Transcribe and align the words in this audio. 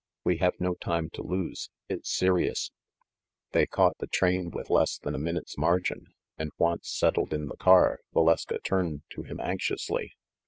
We 0.23 0.37
have 0.37 0.55
no 0.59 0.73
time 0.73 1.11
to 1.11 1.21
lose! 1.21 1.69
It's 1.87 2.11
serious!" 2.11 2.71
They 3.53 3.67
caught 3.67 3.99
the 3.99 4.07
train 4.07 4.49
with 4.49 4.71
less 4.71 4.97
than 4.97 5.13
a 5.13 5.19
minute's 5.19 5.59
margin; 5.59 6.07
and 6.39 6.49
once 6.57 6.89
settled 6.89 7.35
in 7.35 7.45
the 7.45 7.57
car, 7.57 7.99
Valeska 8.11 8.63
turned 8.63 9.03
to 9.11 9.21
him 9.21 9.39
anxiously. 9.39 10.13